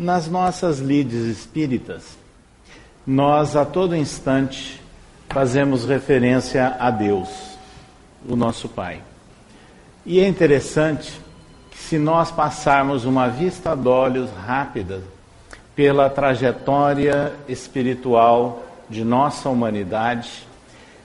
[0.00, 2.16] Nas nossas lides espíritas,
[3.06, 4.80] nós a todo instante
[5.28, 7.28] fazemos referência a Deus,
[8.26, 9.02] o nosso Pai.
[10.06, 11.20] E é interessante
[11.70, 15.02] que, se nós passarmos uma vista de olhos rápida
[15.76, 20.48] pela trajetória espiritual de nossa humanidade,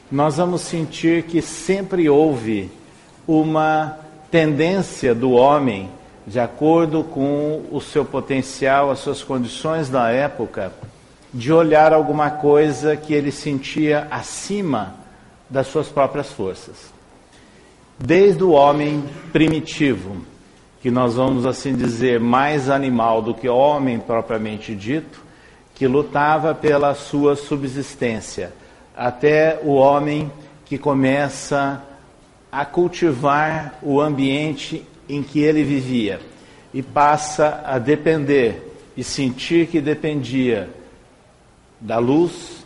[0.10, 2.72] nós vamos sentir que sempre houve
[3.28, 3.98] uma
[4.32, 5.90] tendência do homem
[6.26, 10.74] de acordo com o seu potencial, as suas condições da época,
[11.34, 14.96] de olhar alguma coisa que ele sentia acima
[15.50, 16.94] das suas próprias forças.
[18.00, 20.18] Desde o homem primitivo,
[20.82, 25.24] que nós vamos assim dizer mais animal do que homem propriamente dito,
[25.76, 28.54] que lutava pela sua subsistência,
[28.96, 30.32] até o homem
[30.66, 31.84] que começa
[32.52, 36.20] a cultivar o ambiente em que ele vivia
[36.74, 40.70] e passa a depender e sentir que dependia
[41.80, 42.66] da luz,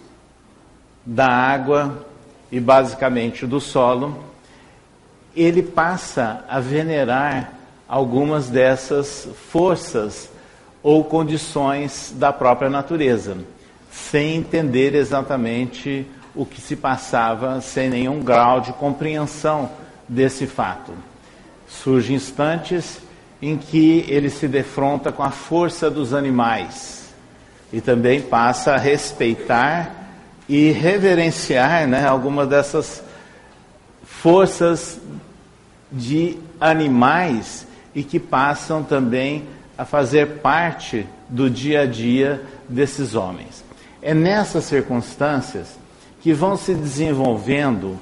[1.05, 2.05] da água
[2.51, 4.23] e basicamente do solo,
[5.35, 7.53] ele passa a venerar
[7.87, 10.29] algumas dessas forças
[10.81, 13.37] ou condições da própria natureza,
[13.91, 19.69] sem entender exatamente o que se passava, sem nenhum grau de compreensão
[20.07, 20.93] desse fato.
[21.69, 22.99] Surgem instantes
[23.41, 27.13] em que ele se defronta com a força dos animais
[27.71, 29.95] e também passa a respeitar
[30.47, 33.03] e reverenciar né, algumas dessas
[34.03, 34.99] forças
[35.91, 39.47] de animais e que passam também
[39.77, 43.63] a fazer parte do dia a dia desses homens.
[44.01, 45.77] É nessas circunstâncias
[46.21, 47.97] que vão se desenvolvendo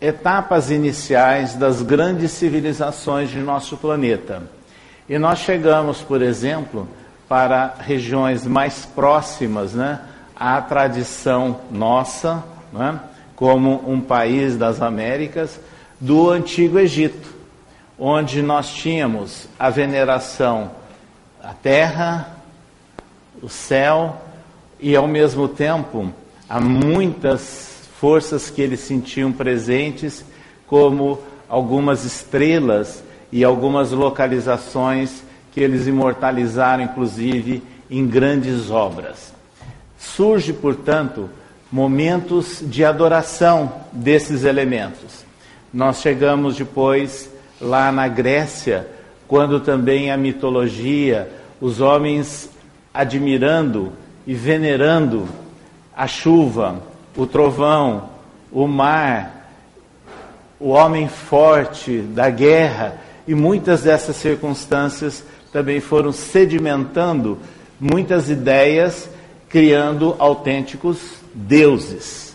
[0.00, 4.42] etapas iniciais das grandes civilizações de nosso planeta.
[5.08, 6.88] E nós chegamos, por exemplo,
[7.28, 10.00] para regiões mais próximas né,
[10.34, 13.00] à tradição nossa, né,
[13.34, 15.58] como um país das Américas,
[16.00, 17.34] do Antigo Egito,
[17.98, 20.70] onde nós tínhamos a veneração
[21.42, 22.36] à terra,
[23.42, 24.20] o céu
[24.78, 26.12] e, ao mesmo tempo,
[26.48, 30.24] há muitas forças que eles sentiam presentes,
[30.66, 31.18] como
[31.48, 33.02] algumas estrelas
[33.32, 39.32] e algumas localizações que eles imortalizaram, inclusive, em grandes obras.
[39.98, 41.30] Surge, portanto,
[41.72, 45.24] momentos de adoração desses elementos.
[45.72, 47.30] Nós chegamos depois
[47.60, 48.86] lá na Grécia,
[49.26, 51.30] quando também a mitologia,
[51.60, 52.50] os homens
[52.92, 53.92] admirando
[54.26, 55.26] e venerando
[55.96, 56.82] a chuva,
[57.16, 58.10] o trovão,
[58.52, 59.50] o mar,
[60.60, 67.38] o homem forte da guerra, e muitas dessas circunstâncias também foram sedimentando
[67.80, 69.08] muitas ideias,
[69.48, 70.98] criando autênticos
[71.34, 72.34] deuses.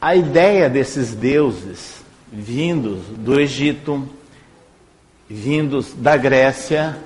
[0.00, 1.96] A ideia desses deuses
[2.32, 4.08] vindos do Egito,
[5.28, 6.96] vindos da Grécia,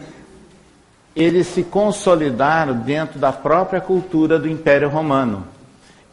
[1.15, 5.47] eles se consolidaram dentro da própria cultura do Império Romano,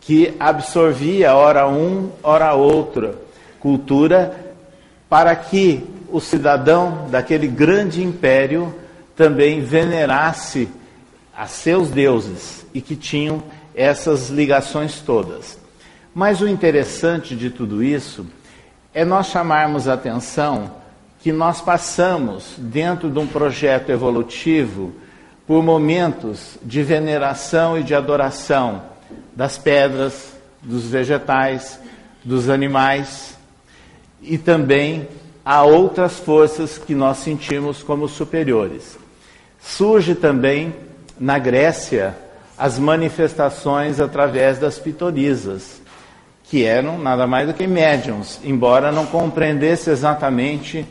[0.07, 3.15] que absorvia ora um, ora outra
[3.59, 4.55] cultura,
[5.09, 8.73] para que o cidadão daquele grande império
[9.17, 10.69] também venerasse
[11.35, 13.43] a seus deuses e que tinham
[13.75, 15.59] essas ligações todas.
[16.15, 18.25] Mas o interessante de tudo isso
[18.93, 20.71] é nós chamarmos a atenção
[21.19, 24.93] que nós passamos, dentro de um projeto evolutivo,
[25.45, 28.95] por momentos de veneração e de adoração
[29.37, 30.33] das pedras,
[30.63, 31.79] dos vegetais,
[32.25, 33.37] dos animais
[34.19, 35.07] e também
[35.45, 38.97] a outras forças que nós sentimos como superiores.
[39.61, 40.75] Surge também
[41.19, 42.17] na Grécia
[42.57, 45.83] as manifestações através das pitonisas,
[46.45, 50.83] que eram nada mais do que médiums, embora não compreendesse exatamente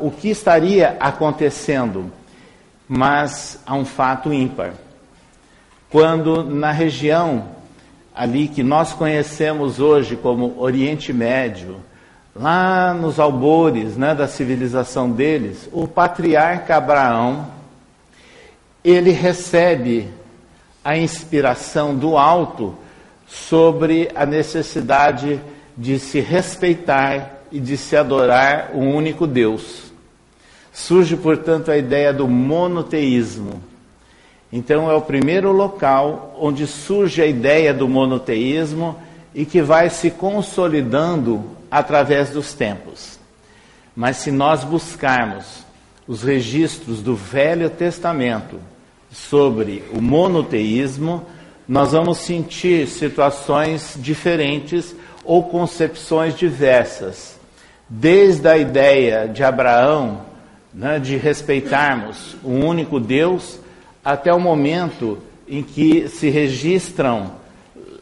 [0.00, 2.10] o que estaria acontecendo,
[2.88, 4.72] mas há um fato ímpar.
[5.88, 7.54] Quando na região
[8.16, 11.76] ali que nós conhecemos hoje como Oriente Médio,
[12.34, 17.46] lá nos albores né, da civilização deles, o patriarca Abraão,
[18.82, 20.08] ele recebe
[20.82, 22.74] a inspiração do alto
[23.26, 25.38] sobre a necessidade
[25.76, 29.92] de se respeitar e de se adorar o um único Deus.
[30.72, 33.62] Surge, portanto, a ideia do monoteísmo.
[34.52, 38.96] Então, é o primeiro local onde surge a ideia do monoteísmo
[39.34, 43.18] e que vai se consolidando através dos tempos.
[43.94, 45.64] Mas se nós buscarmos
[46.06, 48.60] os registros do Velho Testamento
[49.10, 51.26] sobre o monoteísmo,
[51.68, 54.94] nós vamos sentir situações diferentes
[55.24, 57.36] ou concepções diversas.
[57.88, 60.22] Desde a ideia de Abraão,
[60.72, 63.58] né, de respeitarmos um único Deus,
[64.06, 65.18] até o momento
[65.48, 67.32] em que se registram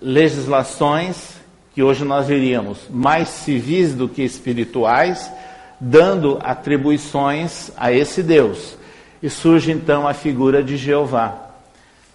[0.02, 1.36] legislações
[1.72, 5.32] que hoje nós diríamos mais civis do que espirituais,
[5.80, 8.76] dando atribuições a esse Deus.
[9.22, 11.54] E surge então a figura de Jeová,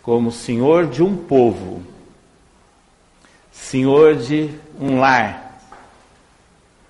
[0.03, 1.81] como senhor de um povo,
[3.51, 5.59] senhor de um lar,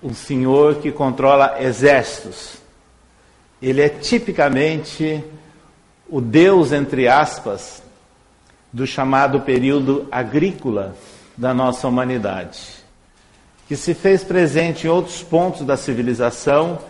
[0.02, 2.58] um senhor que controla exércitos.
[3.60, 5.24] Ele é tipicamente
[6.10, 7.82] o Deus, entre aspas,
[8.72, 10.96] do chamado período agrícola
[11.36, 12.60] da nossa humanidade,
[13.68, 16.80] que se fez presente em outros pontos da civilização,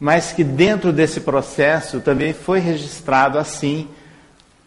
[0.00, 3.88] mas que dentro desse processo também foi registrado assim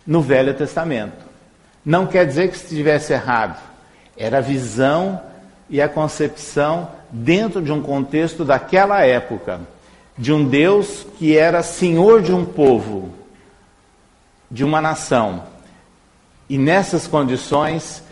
[0.07, 1.25] no Velho Testamento.
[1.85, 3.59] Não quer dizer que estivesse errado,
[4.15, 5.21] era a visão
[5.69, 9.59] e a concepção dentro de um contexto daquela época,
[10.17, 13.20] de um Deus que era senhor de um povo,
[14.51, 15.43] de uma nação.
[16.49, 18.03] E nessas condições,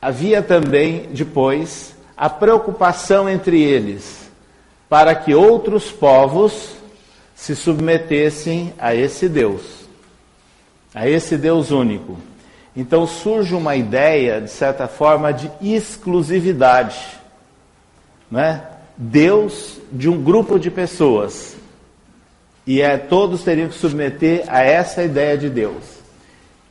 [0.00, 4.30] havia também, depois, a preocupação entre eles
[4.90, 6.74] para que outros povos
[7.34, 9.62] se submetessem a esse Deus,
[10.94, 12.18] a esse Deus único.
[12.76, 16.98] Então surge uma ideia, de certa forma, de exclusividade.
[18.30, 18.62] Né?
[18.96, 21.56] Deus de um grupo de pessoas.
[22.70, 25.82] E é, todos teriam que submeter a essa ideia de Deus.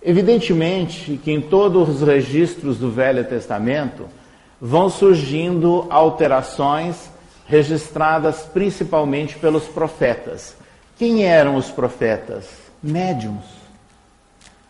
[0.01, 4.05] Evidentemente que em todos os registros do Velho Testamento
[4.61, 7.11] vão surgindo alterações
[7.45, 10.55] registradas principalmente pelos profetas.
[10.97, 12.45] Quem eram os profetas?
[12.81, 13.43] Médiums.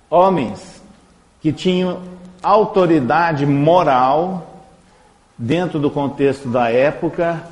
[0.09, 0.81] Homens
[1.41, 2.01] que tinham
[2.41, 4.65] autoridade moral
[5.37, 7.43] dentro do contexto da época,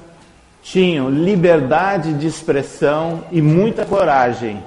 [0.71, 4.61] tinham liberdade de expressão e muita coragem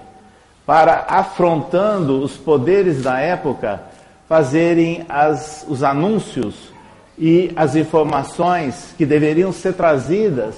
[0.64, 3.82] para, afrontando os poderes da época,
[4.26, 6.72] fazerem as, os anúncios
[7.18, 10.54] e as informações que deveriam ser trazidas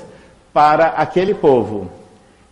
[0.52, 1.90] para aquele povo,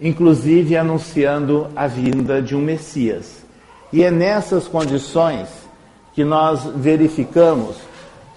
[0.00, 3.44] inclusive anunciando a vinda de um Messias.
[3.92, 5.48] E é nessas condições
[6.12, 7.76] que nós verificamos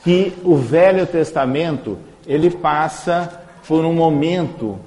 [0.04, 1.98] que o Velho Testamento
[2.28, 4.80] ele passa por um momento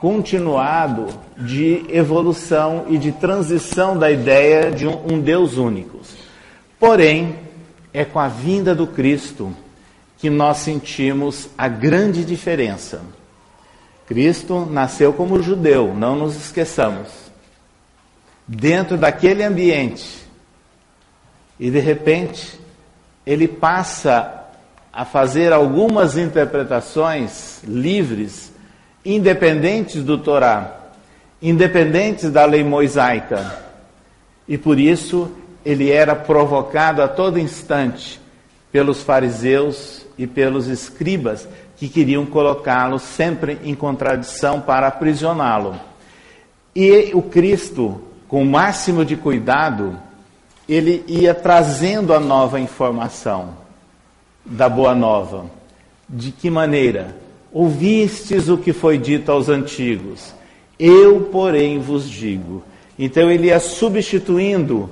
[0.00, 6.00] continuado de evolução e de transição da ideia de um, um Deus único.
[6.78, 7.36] Porém,
[7.92, 9.54] é com a vinda do Cristo
[10.18, 13.02] que nós sentimos a grande diferença.
[14.06, 17.08] Cristo nasceu como judeu, não nos esqueçamos.
[18.46, 20.24] Dentro daquele ambiente,
[21.58, 22.58] e de repente,
[23.24, 24.39] ele passa
[24.92, 28.52] a fazer algumas interpretações livres
[29.04, 30.76] independentes do Torá,
[31.40, 33.58] independentes da lei mosaica.
[34.48, 35.30] E por isso
[35.64, 38.20] ele era provocado a todo instante
[38.72, 45.80] pelos fariseus e pelos escribas que queriam colocá-lo sempre em contradição para aprisioná-lo.
[46.74, 49.98] E o Cristo, com o máximo de cuidado,
[50.68, 53.69] ele ia trazendo a nova informação
[54.50, 55.46] da boa nova.
[56.08, 57.16] De que maneira?
[57.52, 60.34] Ouvistes o que foi dito aos antigos,
[60.78, 62.62] eu, porém, vos digo.
[62.98, 64.90] Então ele ia substituindo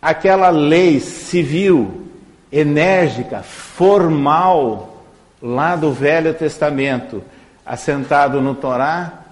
[0.00, 2.06] aquela lei civil,
[2.52, 5.04] enérgica, formal,
[5.40, 7.22] lá do Velho Testamento,
[7.64, 9.24] assentado no Torá,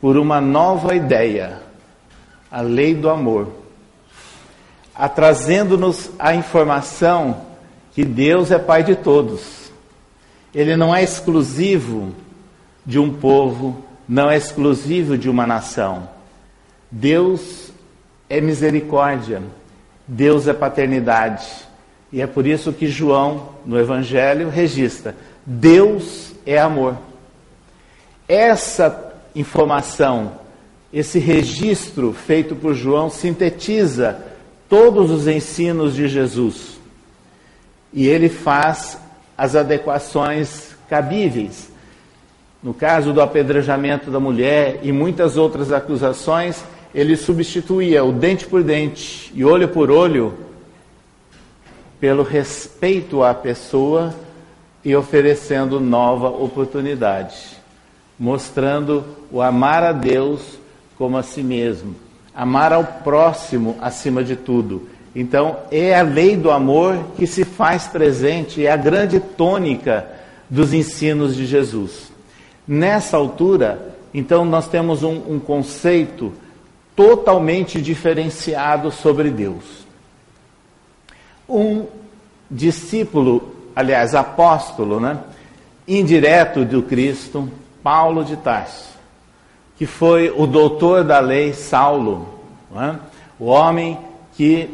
[0.00, 1.58] por uma nova ideia,
[2.50, 3.52] a lei do amor,
[5.14, 7.49] trazendo-nos a informação
[7.92, 9.60] que Deus é Pai de todos
[10.54, 12.12] ele não é exclusivo
[12.84, 16.08] de um povo, não é exclusivo de uma nação.
[16.90, 17.72] Deus
[18.28, 19.42] é misericórdia,
[20.06, 21.46] Deus é paternidade.
[22.12, 25.14] E é por isso que João, no Evangelho, registra:
[25.46, 26.96] Deus é amor.
[28.26, 30.32] Essa informação,
[30.92, 34.20] esse registro feito por João, sintetiza
[34.68, 36.69] todos os ensinos de Jesus.
[37.92, 38.98] E ele faz
[39.36, 41.70] as adequações cabíveis.
[42.62, 46.62] No caso do apedrejamento da mulher e muitas outras acusações,
[46.94, 50.34] ele substituía o dente por dente e olho por olho
[52.00, 54.14] pelo respeito à pessoa
[54.84, 57.36] e oferecendo nova oportunidade,
[58.18, 60.58] mostrando o amar a Deus
[60.96, 61.94] como a si mesmo,
[62.34, 64.88] amar ao próximo acima de tudo.
[65.14, 70.06] Então, é a lei do amor que se faz presente, é a grande tônica
[70.48, 72.12] dos ensinos de Jesus.
[72.66, 76.32] Nessa altura, então, nós temos um, um conceito
[76.94, 79.64] totalmente diferenciado sobre Deus.
[81.48, 81.86] Um
[82.48, 85.18] discípulo, aliás, apóstolo, né,
[85.88, 87.50] indireto do Cristo,
[87.82, 88.90] Paulo de Tarso,
[89.76, 92.28] que foi o doutor da lei Saulo,
[92.70, 92.98] né,
[93.38, 93.98] o homem
[94.36, 94.68] que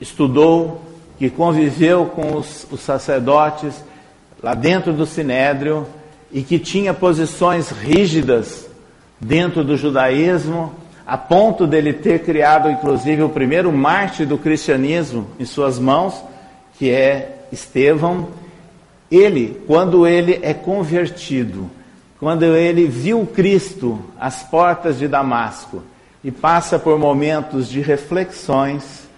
[0.00, 0.80] estudou,
[1.18, 3.84] que conviveu com os, os sacerdotes
[4.42, 5.86] lá dentro do sinédrio
[6.32, 8.68] e que tinha posições rígidas
[9.20, 10.72] dentro do judaísmo,
[11.06, 16.22] a ponto dele ter criado inclusive o primeiro mártir do cristianismo em suas mãos,
[16.78, 18.28] que é Estevão.
[19.10, 21.70] Ele, quando ele é convertido,
[22.18, 25.82] quando ele viu Cristo às portas de Damasco
[26.22, 29.09] e passa por momentos de reflexões,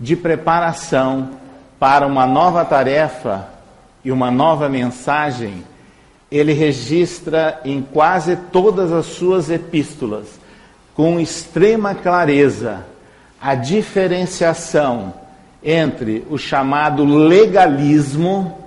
[0.00, 1.30] de preparação
[1.78, 3.48] para uma nova tarefa
[4.02, 5.62] e uma nova mensagem,
[6.30, 10.40] ele registra em quase todas as suas epístolas,
[10.94, 12.86] com extrema clareza,
[13.40, 15.12] a diferenciação
[15.62, 18.58] entre o chamado legalismo,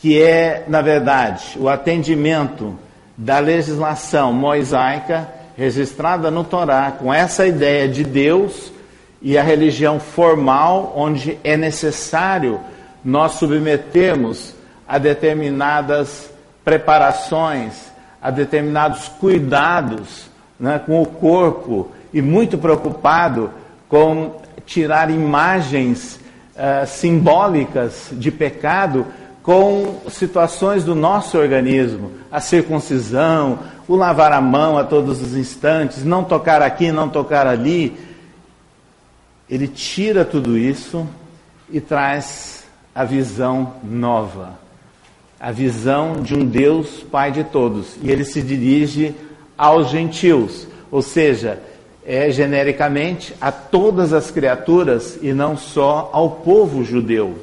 [0.00, 2.76] que é, na verdade, o atendimento
[3.16, 8.71] da legislação mosaica registrada no Torá, com essa ideia de Deus
[9.22, 12.60] e a religião formal, onde é necessário
[13.04, 14.54] nós submetermos
[14.86, 16.30] a determinadas
[16.64, 23.50] preparações, a determinados cuidados né, com o corpo e muito preocupado
[23.88, 24.36] com
[24.66, 26.20] tirar imagens
[26.54, 29.06] uh, simbólicas de pecado
[29.42, 36.04] com situações do nosso organismo, a circuncisão, o lavar a mão a todos os instantes,
[36.04, 37.96] não tocar aqui, não tocar ali,
[39.52, 41.06] ele tira tudo isso
[41.70, 44.58] e traz a visão nova,
[45.38, 47.98] a visão de um Deus Pai de todos.
[48.02, 49.14] E ele se dirige
[49.58, 51.60] aos gentios, ou seja,
[52.02, 57.36] é genericamente a todas as criaturas e não só ao povo judeu.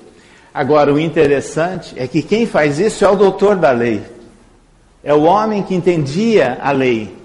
[0.51, 4.01] Agora, o interessante é que quem faz isso é o doutor da lei,
[5.03, 7.15] é o homem que entendia a lei,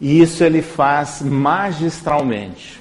[0.00, 2.79] e isso ele faz magistralmente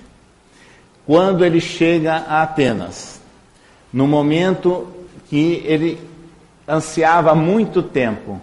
[1.09, 3.19] quando ele chega a Atenas,
[3.91, 4.87] no momento
[5.27, 5.99] que ele
[6.67, 8.39] ansiava muito tempo,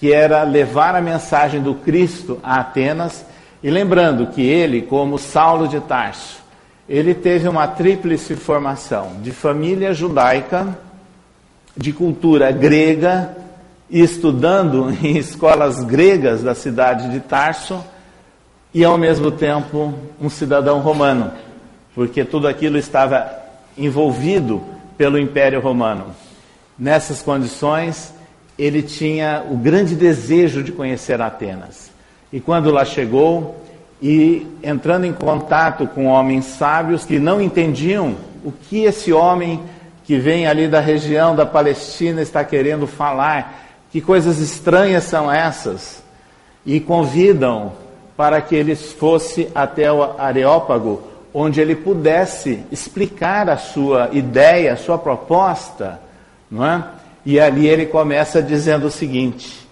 [0.00, 3.26] que era levar a mensagem do Cristo a Atenas,
[3.62, 6.42] e lembrando que ele, como Saulo de Tarso,
[6.88, 10.78] ele teve uma tríplice formação de família judaica,
[11.76, 13.36] de cultura grega,
[13.90, 17.84] estudando em escolas gregas da cidade de Tarso,
[18.72, 21.47] e ao mesmo tempo um cidadão romano
[21.98, 23.28] porque tudo aquilo estava
[23.76, 24.62] envolvido
[24.96, 26.14] pelo Império Romano.
[26.78, 28.14] Nessas condições,
[28.56, 31.90] ele tinha o grande desejo de conhecer Atenas.
[32.32, 33.64] E quando lá chegou,
[34.00, 38.14] e entrando em contato com homens sábios que não entendiam
[38.44, 39.60] o que esse homem
[40.04, 46.00] que vem ali da região da Palestina está querendo falar, que coisas estranhas são essas,
[46.64, 47.72] e convidam
[48.16, 54.76] para que ele fosse até o Areópago, onde ele pudesse explicar a sua ideia, a
[54.76, 56.00] sua proposta,
[56.50, 56.84] não é?
[57.24, 59.68] E ali ele começa dizendo o seguinte: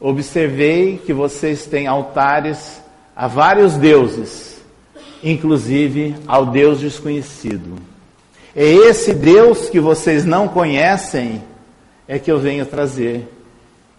[0.00, 2.80] Observei que vocês têm altares
[3.16, 4.62] a vários deuses,
[5.22, 7.76] inclusive ao Deus desconhecido.
[8.54, 11.42] É esse Deus que vocês não conhecem
[12.06, 13.28] é que eu venho trazer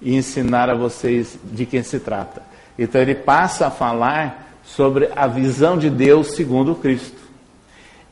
[0.02, 2.42] e ensinar a vocês de quem se trata.
[2.78, 7.20] Então ele passa a falar sobre a visão de Deus segundo Cristo.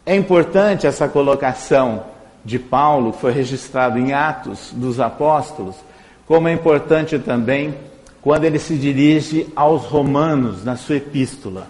[0.05, 2.03] É importante essa colocação
[2.43, 5.75] de Paulo, que foi registrado em Atos dos Apóstolos,
[6.25, 7.75] como é importante também
[8.21, 11.67] quando ele se dirige aos romanos na sua epístola.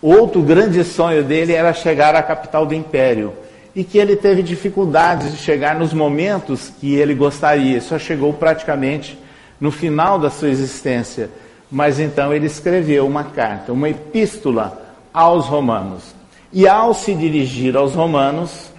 [0.00, 3.32] Outro grande sonho dele era chegar à capital do império
[3.74, 9.18] e que ele teve dificuldades de chegar nos momentos que ele gostaria, só chegou praticamente
[9.60, 11.30] no final da sua existência
[11.70, 14.80] mas então ele escreveu uma carta, uma epístola
[15.12, 16.14] aos romanos.
[16.52, 18.70] E ao se dirigir aos romanos,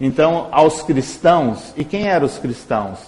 [0.00, 2.98] então aos cristãos, e quem eram os cristãos?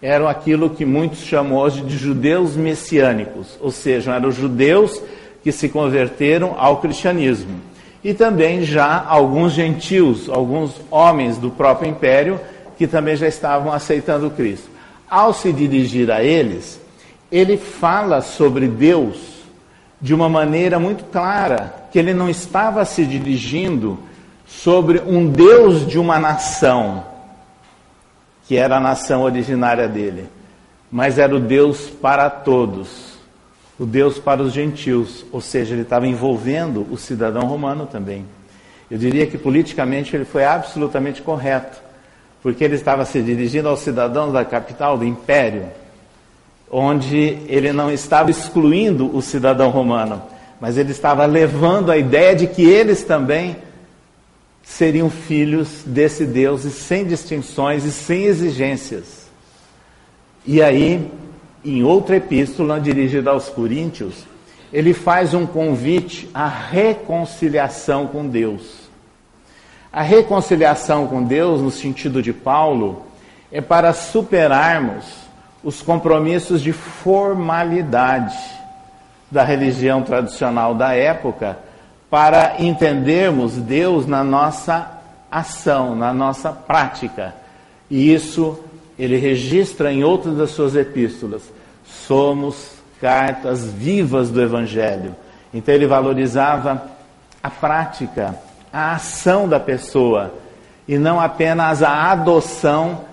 [0.00, 5.00] Eram aquilo que muitos chamam hoje de judeus messiânicos, ou seja, eram judeus
[5.42, 7.60] que se converteram ao cristianismo.
[8.02, 12.40] E também já alguns gentios, alguns homens do próprio império,
[12.76, 14.68] que também já estavam aceitando Cristo.
[15.08, 16.80] Ao se dirigir a eles,
[17.32, 19.16] ele fala sobre Deus
[20.00, 23.98] de uma maneira muito clara, que ele não estava se dirigindo
[24.46, 27.04] sobre um Deus de uma nação,
[28.46, 30.28] que era a nação originária dele,
[30.90, 33.14] mas era o Deus para todos,
[33.78, 38.26] o Deus para os gentios, ou seja, ele estava envolvendo o cidadão romano também.
[38.90, 41.80] Eu diria que politicamente ele foi absolutamente correto,
[42.42, 45.68] porque ele estava se dirigindo aos cidadãos da capital do império,
[46.72, 50.22] onde ele não estava excluindo o cidadão romano,
[50.58, 53.58] mas ele estava levando a ideia de que eles também
[54.62, 59.26] seriam filhos desse Deus e sem distinções e sem exigências.
[60.46, 61.10] E aí,
[61.62, 64.24] em outra epístola dirigida aos Coríntios,
[64.72, 68.82] ele faz um convite à reconciliação com Deus.
[69.92, 73.04] A reconciliação com Deus, no sentido de Paulo,
[73.50, 75.21] é para superarmos
[75.62, 78.36] os compromissos de formalidade
[79.30, 81.58] da religião tradicional da época,
[82.10, 84.90] para entendermos Deus na nossa
[85.30, 87.34] ação, na nossa prática.
[87.90, 88.58] E isso
[88.98, 91.42] ele registra em outras das suas epístolas.
[91.84, 95.14] Somos cartas vivas do Evangelho.
[95.54, 96.82] Então ele valorizava
[97.42, 98.38] a prática
[98.72, 100.32] a ação da pessoa
[100.88, 103.04] e não apenas a adoção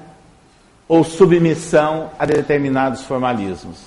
[0.89, 3.77] ou submissão a determinados formalismos.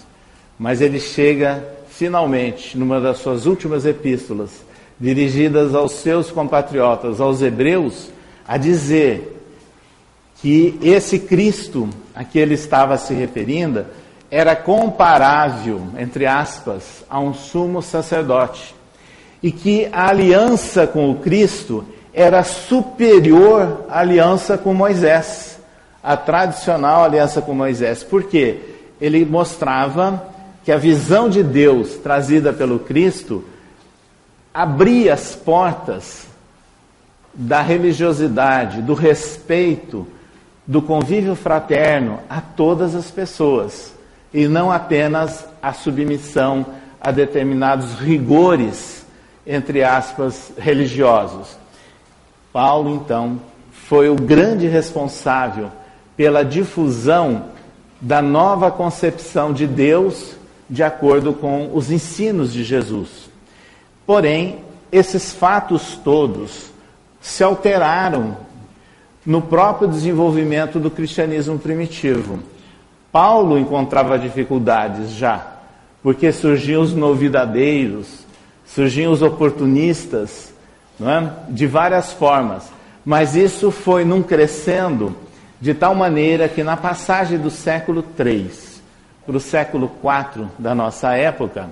[0.58, 4.50] Mas ele chega finalmente, numa das suas últimas epístolas,
[4.98, 8.08] dirigidas aos seus compatriotas, aos hebreus,
[8.48, 9.38] a dizer
[10.40, 13.84] que esse Cristo a que ele estava se referindo
[14.30, 18.74] era comparável, entre aspas, a um sumo sacerdote
[19.42, 25.58] e que a aliança com o Cristo era superior à aliança com Moisés,
[26.02, 28.02] a tradicional aliança com Moisés.
[28.02, 28.58] Por quê?
[29.00, 30.28] Ele mostrava
[30.64, 33.44] que a visão de Deus trazida pelo Cristo
[34.52, 36.26] abria as portas
[37.34, 40.06] da religiosidade, do respeito,
[40.66, 43.94] do convívio fraterno a todas as pessoas,
[44.32, 46.66] e não apenas a submissão
[47.00, 49.02] a determinados rigores
[49.46, 51.56] entre aspas, religiosos.
[52.52, 53.40] Paulo, então,
[53.72, 55.70] foi o grande responsável
[56.22, 57.46] pela difusão
[58.00, 60.36] da nova concepção de Deus
[60.70, 63.28] de acordo com os ensinos de Jesus.
[64.06, 64.60] Porém,
[64.92, 66.70] esses fatos todos
[67.20, 68.36] se alteraram
[69.26, 72.38] no próprio desenvolvimento do cristianismo primitivo.
[73.10, 75.44] Paulo encontrava dificuldades já,
[76.04, 78.24] porque surgiam os novidadeiros,
[78.64, 80.54] surgiam os oportunistas,
[81.00, 81.30] é?
[81.48, 82.70] de várias formas.
[83.04, 85.16] Mas isso foi num crescendo
[85.62, 88.50] de tal maneira que na passagem do século III
[89.24, 91.70] para o século IV da nossa época,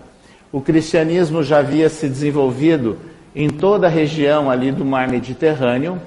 [0.52, 2.98] o cristianismo já havia se desenvolvido
[3.34, 6.00] em toda a região ali do mar Mediterrâneo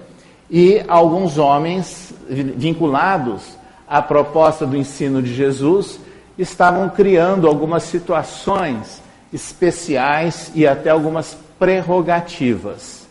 [0.49, 5.99] e alguns homens vinculados à proposta do ensino de Jesus
[6.37, 9.01] estavam criando algumas situações
[9.33, 13.05] especiais e até algumas prerrogativas.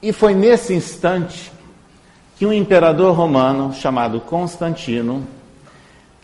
[0.00, 1.57] E foi nesse instante
[2.38, 5.26] que um imperador romano chamado Constantino,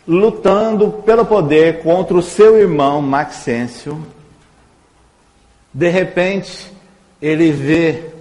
[0.07, 4.01] lutando pelo poder contra o seu irmão Maxêncio,
[5.73, 6.71] de repente
[7.21, 8.11] ele vê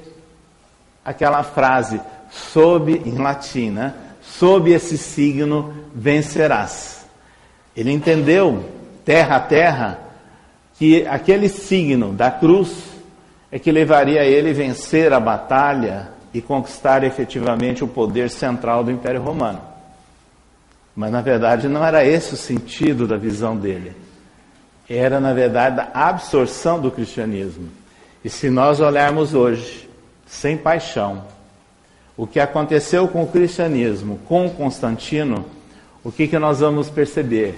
[1.04, 3.94] aquela frase sob em latim, né?
[4.20, 7.06] sob esse signo vencerás.
[7.76, 8.64] Ele entendeu
[9.04, 9.98] terra a terra
[10.76, 12.74] que aquele signo da cruz
[13.52, 18.90] é que levaria ele a vencer a batalha e conquistar efetivamente o poder central do
[18.90, 19.60] Império Romano.
[20.94, 23.92] Mas na verdade não era esse o sentido da visão dele.
[24.90, 27.68] Era na verdade a absorção do cristianismo.
[28.24, 29.88] E se nós olharmos hoje,
[30.26, 31.22] sem paixão,
[32.16, 35.44] o que aconteceu com o cristianismo, com Constantino,
[36.02, 37.54] o que, que nós vamos perceber?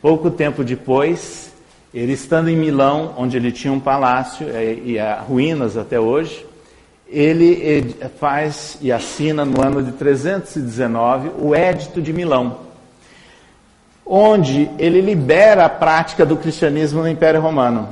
[0.00, 1.52] Pouco tempo depois,
[1.92, 6.46] ele estando em Milão, onde ele tinha um palácio é, e há ruínas até hoje,
[7.10, 12.58] ele faz e assina no ano de 319 o Édito de Milão,
[14.06, 17.88] onde ele libera a prática do cristianismo no Império Romano.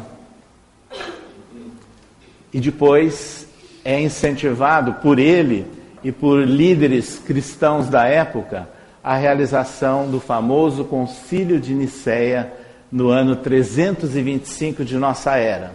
[2.53, 3.47] E depois
[3.85, 5.67] é incentivado por ele
[6.03, 8.69] e por líderes cristãos da época
[9.03, 12.53] a realização do famoso Concílio de Nicéia
[12.91, 15.73] no ano 325 de nossa era,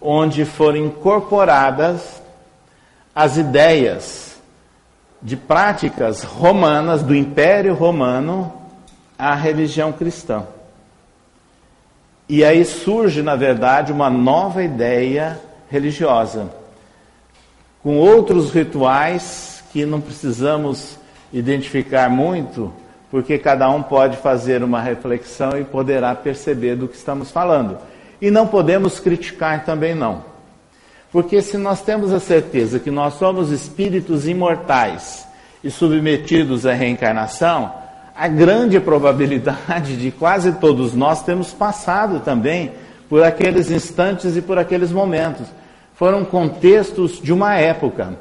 [0.00, 2.21] onde foram incorporadas
[3.14, 4.36] as ideias
[5.20, 8.52] de práticas romanas do Império Romano
[9.18, 10.44] à religião cristã.
[12.28, 16.50] E aí surge, na verdade, uma nova ideia religiosa.
[17.82, 20.96] com outros rituais que não precisamos
[21.32, 22.72] identificar muito,
[23.10, 27.76] porque cada um pode fazer uma reflexão e poderá perceber do que estamos falando.
[28.20, 30.24] E não podemos criticar também não.
[31.12, 35.28] Porque se nós temos a certeza que nós somos espíritos imortais
[35.62, 37.70] e submetidos à reencarnação,
[38.16, 42.72] a grande probabilidade de quase todos nós termos passado também
[43.10, 45.46] por aqueles instantes e por aqueles momentos.
[45.94, 48.18] Foram contextos de uma época,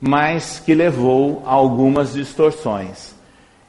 [0.00, 3.14] mas que levou a algumas distorções.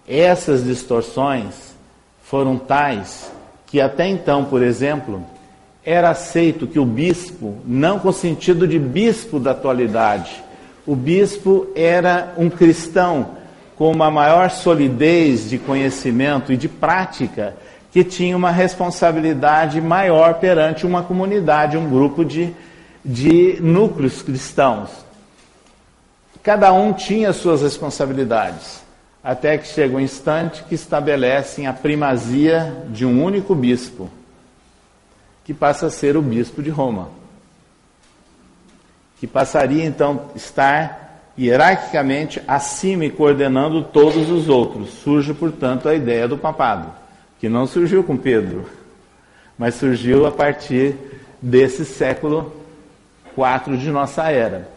[0.08, 1.76] Essas distorções
[2.24, 3.30] foram tais
[3.68, 5.24] que até então, por exemplo,
[5.86, 10.44] era aceito que o bispo, não com sentido de bispo da atualidade,
[10.86, 13.42] o bispo era um cristão
[13.76, 17.56] com uma maior solidez de conhecimento e de prática,
[17.92, 22.54] que tinha uma responsabilidade maior perante uma comunidade, um grupo de,
[23.04, 24.90] de núcleos cristãos.
[26.44, 28.82] Cada um tinha suas responsabilidades,
[29.24, 34.10] até que chega o um instante que estabelecem a primazia de um único bispo,
[35.44, 37.10] que passa a ser o bispo de Roma,
[39.20, 41.02] que passaria então a estar
[41.38, 44.90] hierarquicamente acima e coordenando todos os outros.
[44.90, 46.92] Surge, portanto, a ideia do papado,
[47.40, 48.70] que não surgiu com Pedro,
[49.58, 50.96] mas surgiu a partir
[51.42, 52.52] desse século
[53.36, 54.70] IV de nossa era.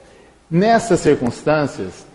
[0.51, 2.07] Nessas circunstâncias,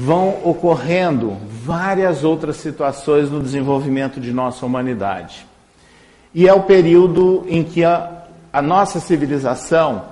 [0.00, 5.44] vão ocorrendo várias outras situações no desenvolvimento de nossa humanidade.
[6.34, 10.04] E é o período em que a, a nossa civilização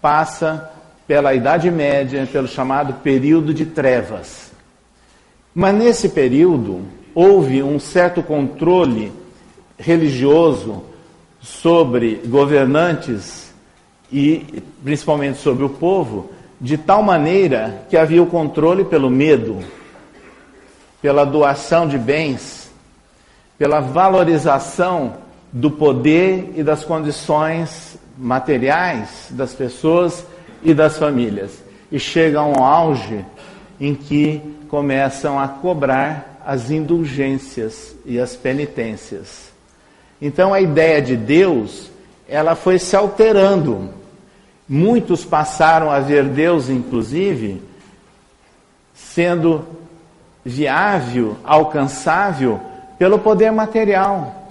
[0.00, 0.70] passa
[1.06, 4.52] pela Idade Média, pelo chamado período de trevas.
[5.54, 6.82] Mas nesse período
[7.14, 9.12] houve um certo controle
[9.78, 10.82] religioso
[11.40, 13.52] sobre governantes
[14.10, 16.30] e principalmente sobre o povo,
[16.60, 19.58] de tal maneira que havia o controle pelo medo,
[21.00, 22.70] pela doação de bens,
[23.58, 25.14] pela valorização
[25.52, 30.24] do poder e das condições materiais das pessoas
[30.62, 31.62] e das famílias.
[31.90, 33.24] E chega a um auge
[33.80, 39.52] em que começam a cobrar as indulgências e as penitências.
[40.20, 41.90] Então a ideia de Deus,
[42.28, 43.90] ela foi se alterando.
[44.68, 47.60] Muitos passaram a ver Deus, inclusive,
[48.94, 49.66] sendo
[50.44, 52.60] viável, alcançável
[52.98, 54.48] pelo poder material.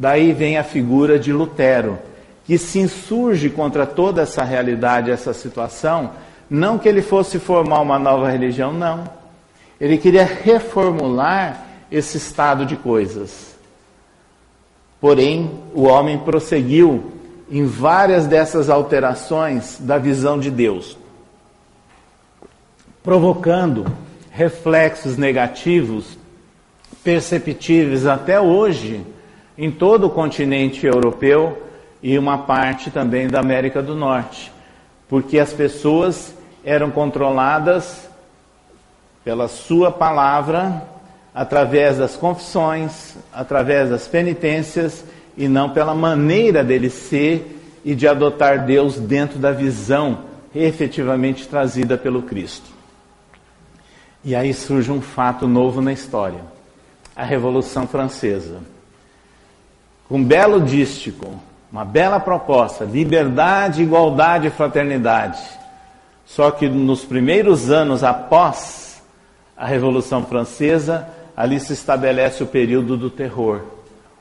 [0.00, 1.98] Daí vem a figura de Lutero
[2.46, 6.12] que se insurge contra toda essa realidade, essa situação,
[6.48, 9.04] não que ele fosse formar uma nova religião, não.
[9.78, 13.54] Ele queria reformular esse estado de coisas.
[15.02, 17.12] Porém, o homem prosseguiu
[17.50, 20.96] em várias dessas alterações da visão de Deus,
[23.02, 23.84] provocando
[24.30, 26.16] reflexos negativos
[27.04, 29.04] perceptíveis até hoje
[29.60, 31.66] em todo o continente europeu
[32.02, 34.50] e uma parte também da América do Norte,
[35.06, 38.08] porque as pessoas eram controladas
[39.22, 40.82] pela sua palavra,
[41.34, 45.04] através das confissões, através das penitências
[45.36, 50.20] e não pela maneira dele ser e de adotar Deus dentro da visão
[50.54, 52.70] efetivamente trazida pelo Cristo.
[54.24, 56.40] E aí surge um fato novo na história:
[57.14, 58.79] a Revolução Francesa.
[60.10, 65.40] Com um belo dístico, uma bela proposta, liberdade, igualdade e fraternidade.
[66.26, 69.00] Só que nos primeiros anos após
[69.56, 73.62] a Revolução Francesa, ali se estabelece o período do terror,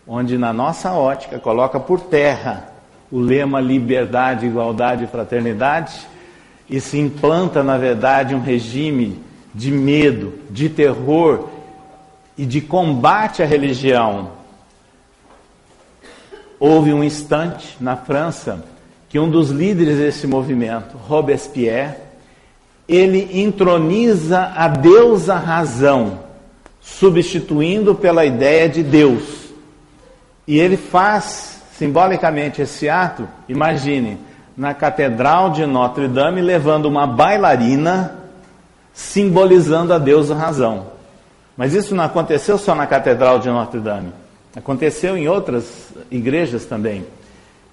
[0.08, 2.70] onde na nossa ótica coloca por terra
[3.12, 6.08] o lema liberdade, igualdade e fraternidade
[6.70, 9.24] e se implanta, na verdade, um regime
[9.56, 11.50] de medo, de terror
[12.38, 14.38] e de combate à religião,
[16.60, 18.64] Houve um instante na França
[19.08, 21.96] que um dos líderes desse movimento, Robespierre,
[22.88, 26.20] ele entroniza a deusa razão,
[26.82, 29.50] substituindo pela ideia de Deus.
[30.48, 34.18] E ele faz simbolicamente esse ato, imagine,
[34.58, 38.16] na Catedral de Notre Dame, levando uma bailarina
[38.94, 40.88] simbolizando a deusa razão.
[41.56, 44.12] Mas isso não aconteceu só na Catedral de Notre Dame.
[44.60, 47.06] Aconteceu em outras igrejas também.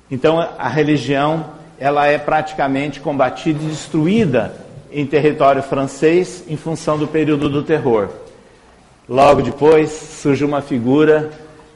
[0.09, 1.46] Então a religião
[1.81, 4.55] ela é praticamente combatida e destruída
[4.92, 8.09] em território francês em função do período do terror.
[9.09, 11.33] Logo depois surge uma figura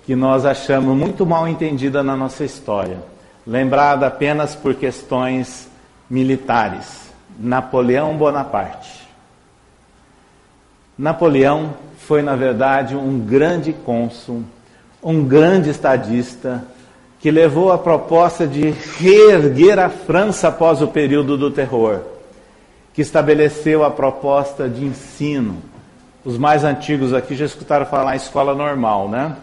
[0.07, 2.99] que nós achamos muito mal entendida na nossa história,
[3.45, 5.69] lembrada apenas por questões
[6.09, 9.09] militares, Napoleão Bonaparte.
[10.97, 14.45] Napoleão foi, na verdade, um grande cônsul,
[15.03, 16.65] um grande estadista,
[17.21, 22.01] que levou a proposta de reerguer a França após o período do terror,
[22.95, 25.59] que estabeleceu a proposta de ensino.
[26.25, 29.37] Os mais antigos aqui já escutaram falar em escola normal, né?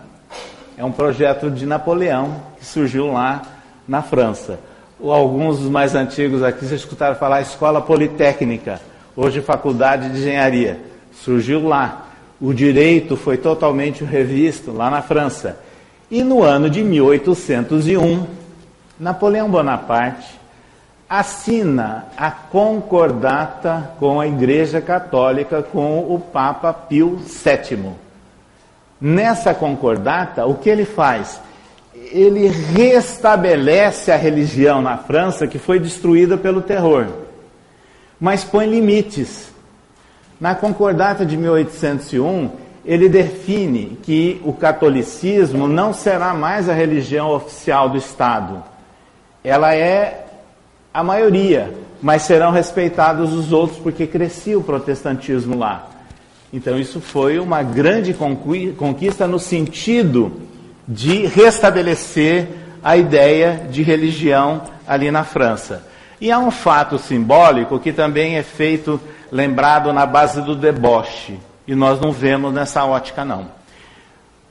[0.78, 3.41] É um projeto de Napoleão que surgiu lá
[3.88, 4.60] na França.
[5.04, 8.82] Alguns dos mais antigos aqui já escutaram falar escola politécnica,
[9.15, 10.80] hoje faculdade de engenharia.
[11.12, 12.07] Surgiu lá.
[12.39, 15.60] O direito foi totalmente revisto lá na França.
[16.10, 18.26] E no ano de 1801,
[19.00, 20.38] Napoleão Bonaparte
[21.10, 27.91] assina a concordata com a Igreja Católica com o Papa Pio VII.
[29.00, 31.39] Nessa concordata, o que ele faz?
[31.93, 37.08] Ele restabelece a religião na França que foi destruída pelo terror,
[38.19, 39.52] mas põe limites.
[40.39, 42.50] Na concordata de 1801,
[42.86, 48.63] ele define que o catolicismo não será mais a religião oficial do Estado.
[49.43, 50.26] Ela é
[50.93, 55.89] a maioria, mas serão respeitados os outros porque crescia o protestantismo lá.
[56.54, 60.32] Então, isso foi uma grande conquista no sentido
[60.88, 62.47] de restabelecer
[62.82, 65.86] a ideia de religião ali na França.
[66.21, 69.00] E há um fato simbólico que também é feito,
[69.32, 73.58] lembrado na base do deboche, e nós não vemos nessa ótica, não.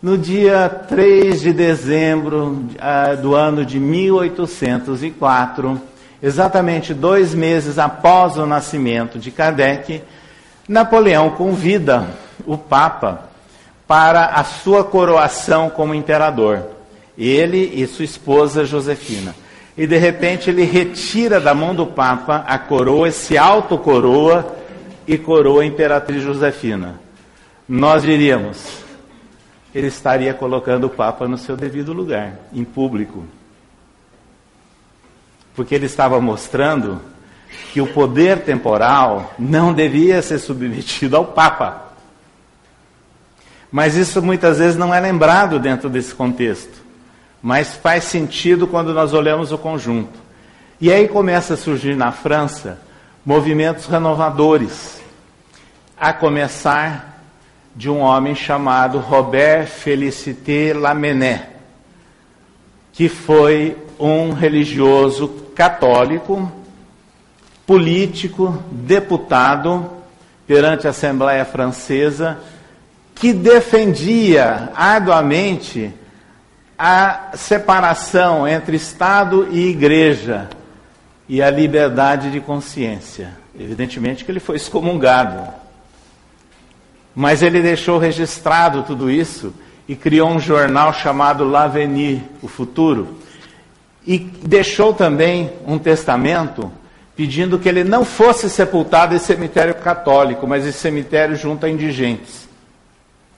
[0.03, 5.81] No dia 3 de dezembro uh, do ano de 1804,
[6.23, 10.03] exatamente dois meses após o nascimento de Kardec,
[10.69, 12.07] Napoleão convida
[12.45, 13.31] o Papa
[13.87, 16.63] para a sua coroação como imperador.
[17.17, 19.35] Ele e sua esposa Josefina.
[19.79, 24.55] E de repente ele retira da mão do Papa a coroa, se autocoroa
[25.07, 27.01] e coroa a imperatriz Josefina.
[27.69, 28.85] Nós diríamos,
[29.75, 33.25] ele estaria colocando o Papa no seu devido lugar, em público.
[35.55, 37.01] Porque ele estava mostrando
[37.73, 41.87] que o poder temporal não devia ser submetido ao Papa.
[43.71, 46.85] Mas isso muitas vezes não é lembrado dentro desse contexto.
[47.43, 50.19] Mas faz sentido quando nós olhamos o conjunto.
[50.81, 52.86] E aí começa a surgir na França
[53.27, 55.01] movimentos renovadores,
[55.99, 57.25] a começar
[57.75, 61.43] de um homem chamado Robert Félicité Lamennais,
[62.93, 66.53] que foi um religioso católico
[67.67, 69.91] político, deputado
[70.47, 72.39] perante a Assembleia Francesa,
[73.13, 75.93] que defendia arduamente
[76.79, 80.49] a separação entre Estado e Igreja
[81.29, 83.37] e a liberdade de consciência.
[83.59, 85.53] Evidentemente que ele foi excomungado.
[87.15, 89.53] Mas ele deixou registrado tudo isso
[89.89, 93.17] e criou um jornal chamado L'Avenir, o Futuro.
[94.07, 96.71] E deixou também um testamento
[97.17, 102.47] pedindo que ele não fosse sepultado em cemitério católico, mas em cemitério junto a indigentes.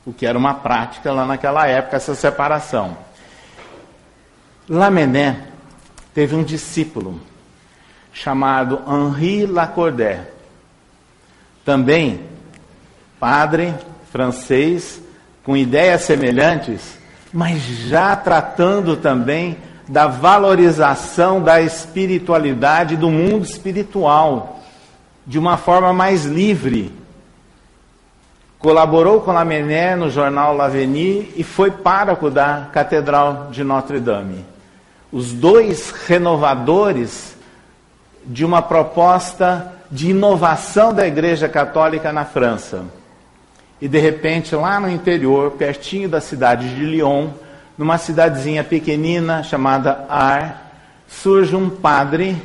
[0.05, 2.99] O que era uma prática lá naquela época, essa separação.
[4.69, 5.37] Lamennais
[6.13, 7.21] teve um discípulo
[8.23, 10.27] chamado Henri Lacordaire,
[11.65, 12.21] também
[13.21, 13.75] padre
[14.11, 15.01] francês,
[15.45, 16.99] com ideias semelhantes,
[17.33, 19.57] mas já tratando também
[19.89, 24.61] da valorização da espiritualidade, do mundo espiritual,
[25.27, 26.93] de uma forma mais livre.
[28.59, 34.45] Colaborou com Lamennais no jornal L'Avenir e foi pároco da Catedral de Notre Dame.
[35.13, 37.38] Os dois renovadores
[38.25, 42.85] de uma proposta de inovação da Igreja Católica na França.
[43.81, 47.29] E de repente, lá no interior, pertinho da cidade de Lyon,
[47.77, 50.73] numa cidadezinha pequenina chamada Ar,
[51.07, 52.41] surge um padre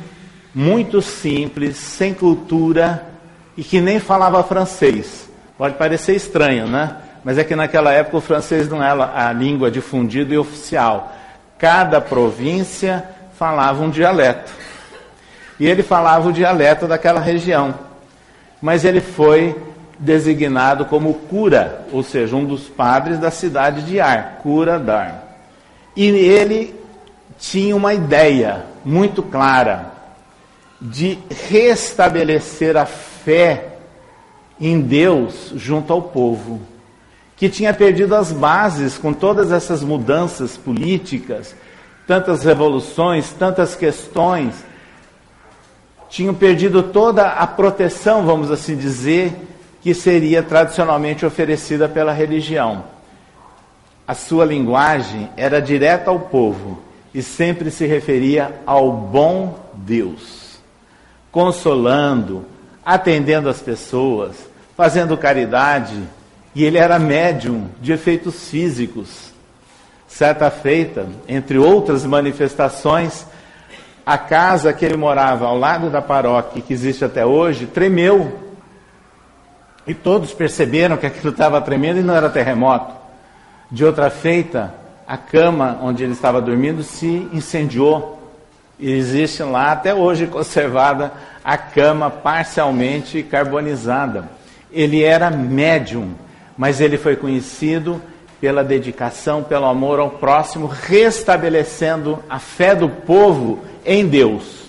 [0.54, 3.04] muito simples, sem cultura
[3.56, 5.28] e que nem falava francês.
[5.58, 6.96] Pode parecer estranho, né?
[7.24, 11.12] Mas é que naquela época o francês não era a língua difundida e oficial.
[11.58, 13.04] Cada província
[13.36, 14.52] falava um dialeto.
[15.58, 17.74] E ele falava o dialeto daquela região.
[18.60, 19.56] Mas ele foi
[19.98, 25.22] designado como cura, ou seja, um dos padres da cidade de Ar, cura d'Ar.
[25.96, 26.74] E ele
[27.38, 29.92] tinha uma ideia muito clara
[30.80, 33.74] de restabelecer a fé
[34.60, 36.60] em Deus junto ao povo,
[37.36, 41.54] que tinha perdido as bases com todas essas mudanças políticas,
[42.06, 44.54] tantas revoluções, tantas questões.
[46.14, 49.34] Tinham perdido toda a proteção, vamos assim dizer,
[49.82, 52.84] que seria tradicionalmente oferecida pela religião.
[54.06, 56.80] A sua linguagem era direta ao povo
[57.12, 60.60] e sempre se referia ao bom Deus,
[61.32, 62.44] consolando,
[62.86, 64.36] atendendo as pessoas,
[64.76, 66.00] fazendo caridade,
[66.54, 69.32] e ele era médium de efeitos físicos.
[70.06, 73.26] Certa feita, entre outras manifestações,
[74.04, 78.40] a casa que ele morava ao lado da paróquia, que existe até hoje, tremeu.
[79.86, 82.94] E todos perceberam que aquilo estava tremendo e não era terremoto.
[83.70, 84.74] De outra feita,
[85.06, 88.20] a cama onde ele estava dormindo se incendiou.
[88.78, 91.12] E existe lá até hoje conservada
[91.44, 94.28] a cama parcialmente carbonizada.
[94.72, 96.14] Ele era médium,
[96.56, 98.00] mas ele foi conhecido
[98.40, 104.64] pela dedicação, pelo amor ao próximo, restabelecendo a fé do povo em Deus.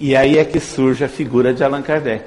[0.00, 2.24] E aí é que surge a figura de Allan Kardec.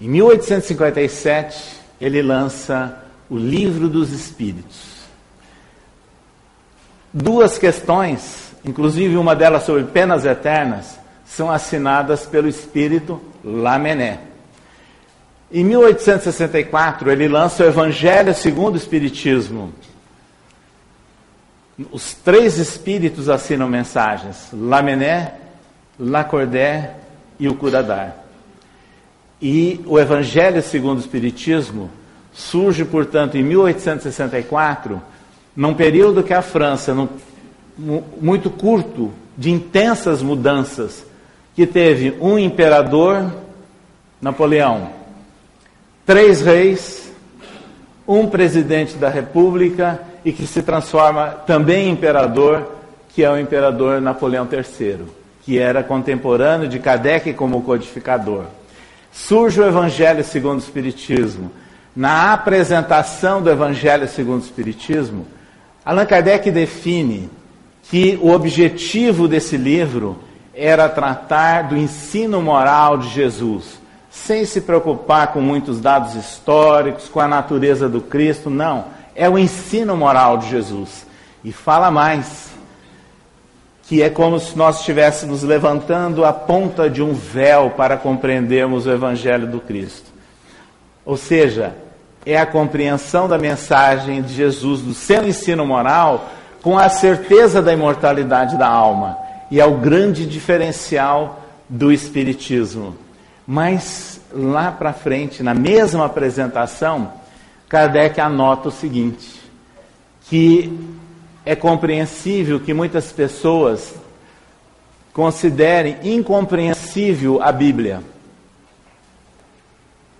[0.00, 4.94] Em 1857, ele lança o Livro dos Espíritos.
[7.12, 14.33] Duas questões, inclusive uma delas sobre penas eternas, são assinadas pelo espírito Lamennais.
[15.56, 19.72] Em 1864, ele lança o Evangelho segundo o Espiritismo.
[21.92, 25.28] Os três espíritos assinam mensagens: Lamennais,
[25.96, 26.88] Lacordaire
[27.38, 28.16] e o Curadar.
[29.40, 31.88] E o Evangelho segundo o Espiritismo
[32.32, 35.00] surge, portanto, em 1864,
[35.54, 37.08] num período que a França, num,
[38.20, 41.06] muito curto, de intensas mudanças,
[41.54, 43.32] que teve um imperador,
[44.20, 45.03] Napoleão,
[46.06, 47.12] três reis,
[48.06, 52.66] um presidente da República e que se transforma também em imperador,
[53.08, 55.00] que é o imperador Napoleão III,
[55.42, 58.44] que era contemporâneo de Kardec como codificador.
[59.12, 61.50] Surge o Evangelho segundo o Espiritismo
[61.94, 65.26] na apresentação do Evangelho segundo o Espiritismo,
[65.84, 67.30] Allan Kardec define
[67.84, 70.18] que o objetivo desse livro
[70.52, 73.78] era tratar do ensino moral de Jesus,
[74.14, 78.84] sem se preocupar com muitos dados históricos, com a natureza do Cristo, não.
[79.14, 81.04] É o ensino moral de Jesus.
[81.42, 82.50] E fala mais,
[83.82, 88.92] que é como se nós estivéssemos levantando a ponta de um véu para compreendermos o
[88.92, 90.12] Evangelho do Cristo.
[91.04, 91.74] Ou seja,
[92.24, 96.30] é a compreensão da mensagem de Jesus, do seu ensino moral,
[96.62, 99.18] com a certeza da imortalidade da alma.
[99.50, 103.03] E é o grande diferencial do Espiritismo.
[103.46, 107.12] Mas lá para frente, na mesma apresentação,
[107.68, 109.40] Kardec anota o seguinte:
[110.22, 110.78] que
[111.44, 113.94] é compreensível que muitas pessoas
[115.12, 118.02] considerem incompreensível a Bíblia,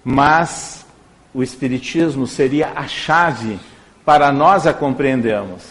[0.05, 0.85] mas
[1.33, 3.59] o Espiritismo seria a chave
[4.05, 5.63] para nós a compreendermos.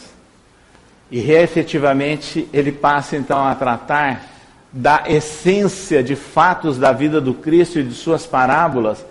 [1.09, 4.32] E efetivamente ele passa então a tratar
[4.73, 9.05] da essência de fatos da vida do Cristo e de suas parábolas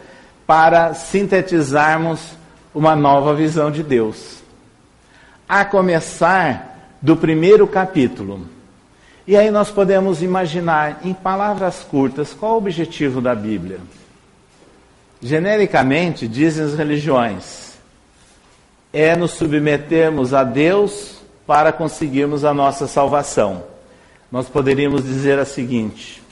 [0.44, 2.32] para sintetizarmos
[2.74, 4.42] uma nova visão de Deus.
[5.48, 8.48] A começar do primeiro capítulo.
[9.24, 13.78] E aí nós podemos imaginar, em palavras curtas, qual o objetivo da Bíblia.
[15.20, 17.74] Genericamente, dizem as religiões,
[18.92, 23.71] é nos submetermos a Deus para conseguirmos a nossa salvação.
[24.32, 26.22] Nós poderíamos dizer a seguinte: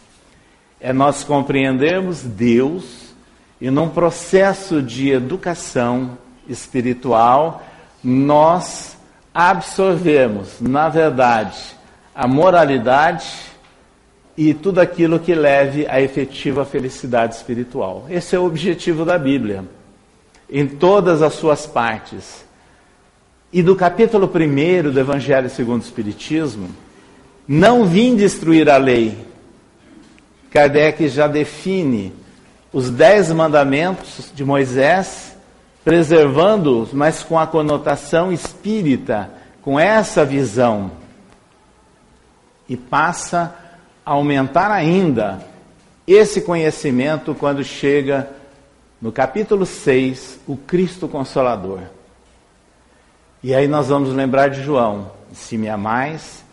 [0.81, 3.15] é nós compreendermos Deus
[3.61, 6.17] e num processo de educação
[6.49, 7.63] espiritual,
[8.03, 8.97] nós
[9.35, 11.59] absorvemos, na verdade,
[12.15, 13.31] a moralidade
[14.35, 18.07] e tudo aquilo que leve à efetiva felicidade espiritual.
[18.09, 19.63] Esse é o objetivo da Bíblia,
[20.48, 22.46] em todas as suas partes.
[23.53, 26.71] E do capítulo 1 do Evangelho segundo o Espiritismo,
[27.53, 29.27] não vim destruir a lei.
[30.53, 32.13] Kardec já define
[32.73, 35.37] os dez mandamentos de Moisés,
[35.85, 39.33] preservando-os, mas com a conotação espírita,
[39.63, 40.92] com essa visão.
[42.69, 43.53] E passa
[44.05, 45.44] aumentar ainda
[46.07, 48.31] esse conhecimento quando chega
[49.03, 51.81] no capítulo 6, o Cristo Consolador.
[53.42, 56.44] E aí nós vamos lembrar de João: se me amais,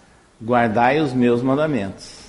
[0.42, 2.28] guardai os meus mandamentos.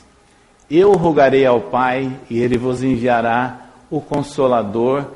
[0.71, 5.07] Eu rogarei ao Pai e ele vos enviará o Consolador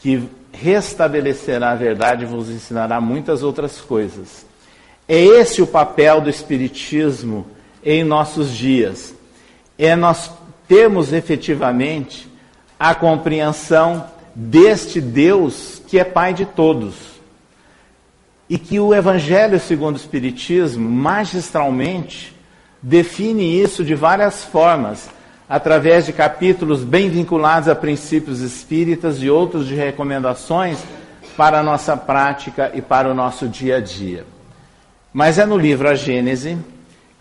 [0.00, 4.46] que restabelecerá a verdade e vos ensinará muitas outras coisas.
[5.08, 7.46] É esse o papel do Espiritismo
[7.84, 9.14] em nossos dias
[9.78, 10.30] é nós
[10.66, 12.28] termos efetivamente
[12.78, 16.94] a compreensão deste Deus que é Pai de todos.
[18.48, 22.35] E que o Evangelho segundo o Espiritismo, magistralmente,
[22.86, 25.10] define isso de várias formas,
[25.48, 30.78] através de capítulos bem vinculados a princípios espíritas e outros de recomendações
[31.36, 34.24] para a nossa prática e para o nosso dia a dia.
[35.12, 36.56] Mas é no livro A Gênese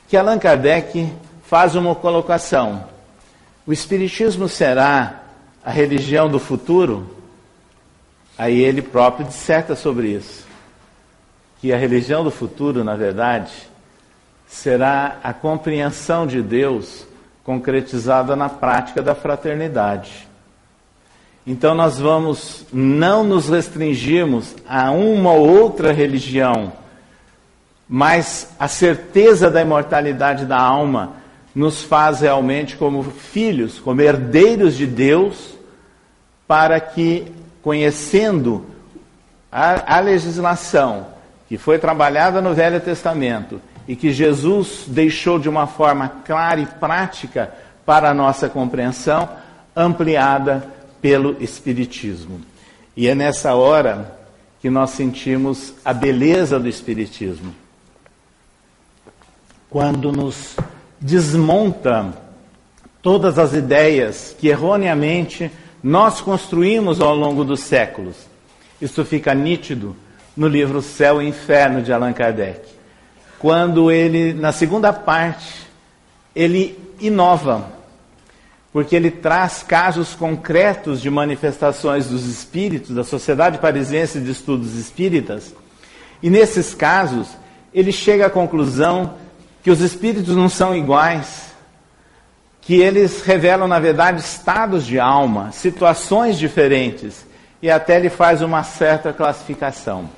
[0.07, 1.11] que Allan Kardec
[1.47, 2.83] faz uma colocação.
[3.65, 5.23] O Espiritismo será
[5.63, 7.09] a religião do futuro?
[8.37, 10.45] Aí ele próprio disserta sobre isso.
[11.59, 13.51] Que a religião do futuro, na verdade,
[14.47, 17.05] será a compreensão de Deus
[17.43, 20.27] concretizada na prática da fraternidade.
[21.45, 26.73] Então nós vamos não nos restringirmos a uma ou outra religião,
[27.87, 31.13] mas a certeza da imortalidade da alma
[31.53, 35.55] nos faz realmente como filhos, como herdeiros de Deus,
[36.47, 37.31] para que,
[37.61, 38.65] conhecendo
[39.51, 41.07] a, a legislação
[41.47, 46.65] que foi trabalhada no Velho Testamento e que Jesus deixou de uma forma clara e
[46.65, 47.53] prática
[47.85, 49.29] para a nossa compreensão,
[49.75, 50.67] ampliada
[51.01, 52.41] pelo Espiritismo.
[52.97, 54.17] E é nessa hora
[54.61, 57.53] que nós sentimos a beleza do Espiritismo.
[59.69, 60.55] Quando nos
[60.99, 62.13] desmonta
[63.01, 65.51] todas as ideias que erroneamente
[65.83, 68.15] nós construímos ao longo dos séculos.
[68.81, 69.95] Isso fica nítido
[70.35, 72.74] no livro Céu e Inferno de Allan Kardec.
[73.45, 75.67] Quando ele, na segunda parte,
[76.35, 77.73] ele inova
[78.73, 85.53] porque ele traz casos concretos de manifestações dos espíritos, da Sociedade Parisiense de Estudos Espíritas,
[86.23, 87.37] e nesses casos
[87.71, 89.13] ele chega à conclusão
[89.61, 91.53] que os espíritos não são iguais,
[92.61, 97.27] que eles revelam, na verdade, estados de alma, situações diferentes,
[97.61, 100.09] e até ele faz uma certa classificação.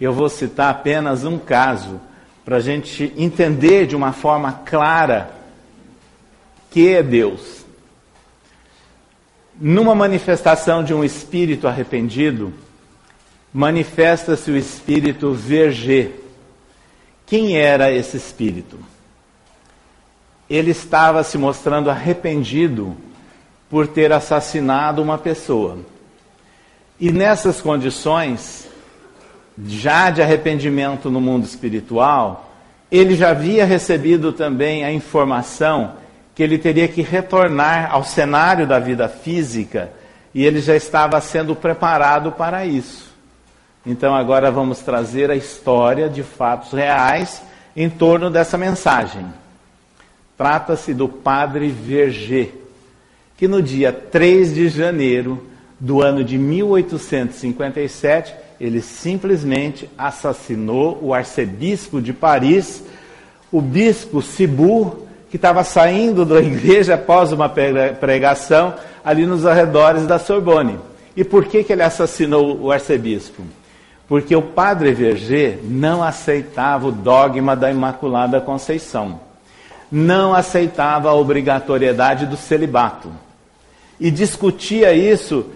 [0.00, 2.00] Eu vou citar apenas um caso,
[2.46, 5.34] para a gente entender de uma forma clara
[6.70, 7.66] que é Deus.
[9.60, 12.54] Numa manifestação de um espírito arrependido,
[13.52, 16.24] manifesta-se o espírito verger.
[17.26, 18.78] Quem era esse espírito?
[20.48, 22.96] Ele estava se mostrando arrependido
[23.68, 25.78] por ter assassinado uma pessoa.
[27.00, 28.65] E nessas condições,
[29.64, 32.50] já de arrependimento no mundo espiritual,
[32.90, 35.94] ele já havia recebido também a informação
[36.34, 39.90] que ele teria que retornar ao cenário da vida física
[40.34, 43.10] e ele já estava sendo preparado para isso.
[43.86, 47.40] Então agora vamos trazer a história de fatos reais
[47.74, 49.24] em torno dessa mensagem.
[50.36, 52.52] Trata-se do padre Verger,
[53.36, 55.46] que no dia 3 de janeiro
[55.80, 62.82] do ano de 1857, ele simplesmente assassinou o arcebispo de Paris,
[63.52, 70.18] o bispo Cibour, que estava saindo da igreja após uma pregação ali nos arredores da
[70.18, 70.78] Sorbonne.
[71.16, 73.42] E por que, que ele assassinou o arcebispo?
[74.08, 79.20] Porque o padre Verger não aceitava o dogma da Imaculada Conceição,
[79.90, 83.10] não aceitava a obrigatoriedade do celibato
[83.98, 85.46] e discutia isso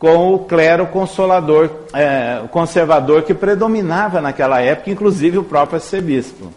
[0.00, 6.50] com o clero consolador, é, conservador que predominava naquela época, inclusive o próprio arcebispo.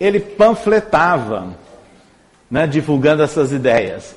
[0.00, 1.48] Ele panfletava
[2.50, 4.16] né, divulgando essas ideias.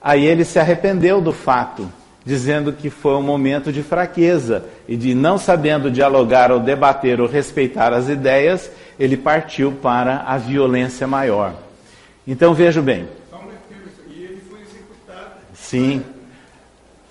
[0.00, 1.86] Aí ele se arrependeu do fato,
[2.24, 7.28] dizendo que foi um momento de fraqueza e de não sabendo dialogar ou debater ou
[7.28, 11.52] respeitar as ideias, ele partiu para a violência maior.
[12.26, 13.06] Então vejo bem.
[14.08, 15.32] E ele foi executado.
[15.52, 16.02] Sim.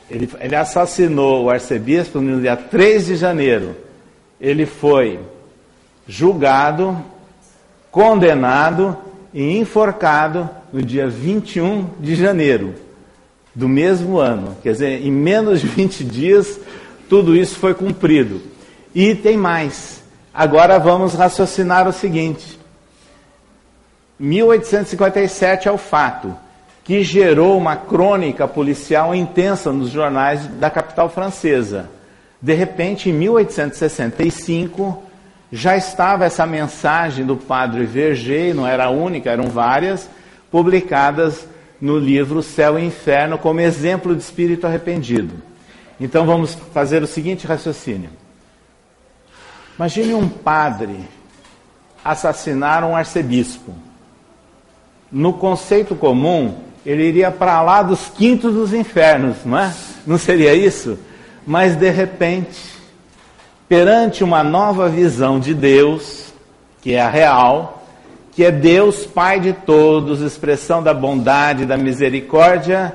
[0.09, 3.75] Ele, ele assassinou o arcebispo no dia 3 de janeiro.
[4.39, 5.19] Ele foi
[6.07, 6.97] julgado,
[7.91, 8.97] condenado
[9.33, 12.75] e enforcado no dia 21 de janeiro
[13.53, 14.55] do mesmo ano.
[14.63, 16.59] Quer dizer, em menos de 20 dias,
[17.09, 18.41] tudo isso foi cumprido.
[18.95, 20.01] E tem mais.
[20.33, 22.57] Agora vamos raciocinar o seguinte:
[24.19, 26.46] 1857 é o fato
[26.87, 31.89] que gerou uma crônica policial intensa nos jornais da capital francesa.
[32.41, 35.03] De repente, em 1865,
[35.51, 40.09] já estava essa mensagem do padre Verger, não era a única, eram várias,
[40.49, 41.45] publicadas
[41.81, 45.43] no livro Céu e Inferno como exemplo de espírito arrependido.
[45.99, 48.11] Então vamos fazer o seguinte raciocínio.
[49.75, 51.01] Imagine um padre
[52.01, 53.73] assassinar um arcebispo.
[55.11, 59.73] no conceito comum, ele iria para lá dos quintos dos infernos, não é?
[60.05, 60.97] Não seria isso?
[61.45, 62.57] Mas de repente,
[63.67, 66.31] perante uma nova visão de Deus,
[66.81, 67.83] que é a real,
[68.31, 72.93] que é Deus Pai de todos, expressão da bondade, da misericórdia,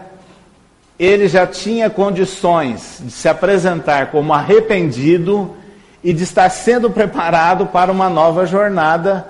[0.98, 5.54] ele já tinha condições de se apresentar como arrependido
[6.02, 9.28] e de estar sendo preparado para uma nova jornada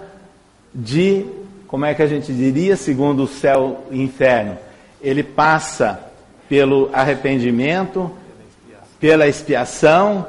[0.73, 1.27] de,
[1.73, 4.59] como é que a gente diria, segundo o céu e inferno.
[5.01, 6.01] Ele passa
[6.47, 8.11] pelo arrependimento,
[9.01, 10.27] pela expiação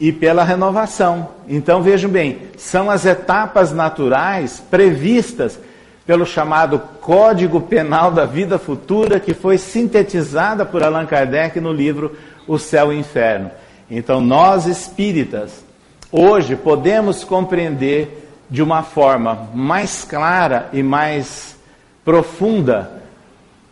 [0.00, 1.28] e pela renovação.
[1.48, 5.60] Então vejam bem, são as etapas naturais previstas
[6.04, 12.16] pelo chamado Código Penal da Vida Futura, que foi sintetizada por Allan Kardec no livro
[12.48, 13.48] O Céu e o Inferno.
[13.88, 15.64] Então, nós espíritas,
[16.10, 21.56] hoje podemos compreender de uma forma mais clara e mais
[22.04, 23.02] profunda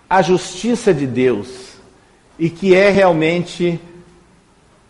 [0.08, 1.72] a justiça de Deus
[2.38, 3.80] e que é realmente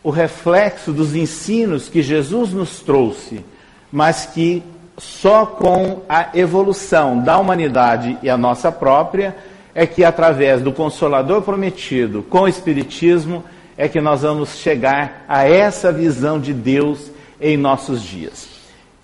[0.02, 3.44] o reflexo dos ensinos que Jesus nos trouxe,
[3.90, 4.62] mas que
[4.98, 9.36] só com a evolução da humanidade e a nossa própria
[9.74, 13.44] é que através do Consolador prometido com o Espiritismo
[13.76, 17.10] é que nós vamos chegar a essa visão de Deus
[17.40, 18.51] em nossos dias.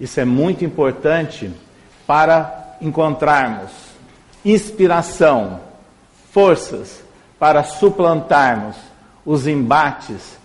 [0.00, 1.50] Isso é muito importante
[2.06, 3.70] para encontrarmos
[4.44, 5.60] inspiração,
[6.32, 7.02] forças
[7.38, 8.76] para suplantarmos
[9.26, 10.38] os embates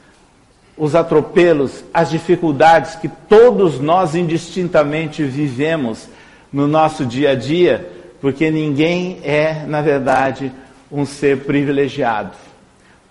[0.78, 6.08] os atropelos, as dificuldades que todos nós indistintamente vivemos
[6.52, 7.90] no nosso dia a dia,
[8.20, 10.52] porque ninguém é, na verdade,
[10.92, 12.32] um ser privilegiado.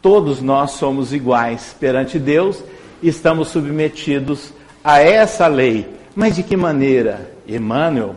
[0.01, 2.63] Todos nós somos iguais perante Deus
[3.01, 5.87] e estamos submetidos a essa lei.
[6.15, 7.31] Mas de que maneira?
[7.47, 8.15] Emmanuel,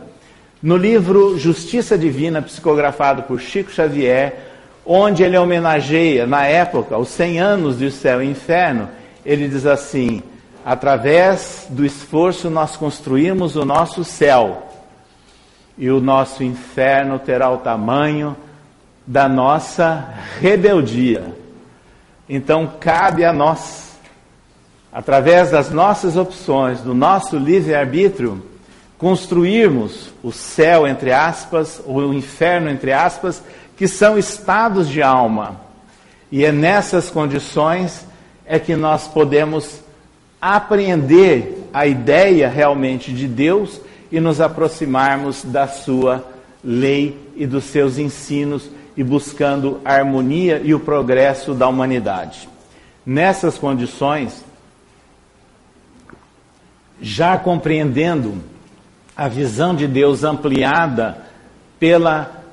[0.62, 4.34] no livro Justiça Divina, psicografado por Chico Xavier,
[4.84, 8.88] onde ele homenageia, na época, os 100 anos do céu e inferno,
[9.24, 10.22] ele diz assim:
[10.64, 14.66] através do esforço nós construímos o nosso céu,
[15.78, 18.36] e o nosso inferno terá o tamanho
[19.06, 21.34] da nossa rebeldia.
[22.28, 23.85] Então cabe a nós,
[24.96, 28.42] através das nossas opções, do nosso livre-arbítrio,
[28.96, 33.42] construirmos o céu, entre aspas, ou o inferno, entre aspas,
[33.76, 35.60] que são estados de alma.
[36.32, 38.06] E é nessas condições
[38.46, 39.80] é que nós podemos
[40.40, 43.78] apreender a ideia realmente de Deus
[44.10, 46.24] e nos aproximarmos da sua
[46.64, 52.48] lei e dos seus ensinos e buscando a harmonia e o progresso da humanidade.
[53.04, 54.45] Nessas condições,
[57.00, 58.34] já compreendendo
[59.16, 61.18] a visão de Deus ampliada
[61.78, 62.44] pela